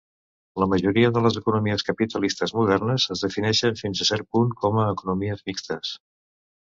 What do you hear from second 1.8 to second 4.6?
capitalistes modernes es defineixen fins a cert punt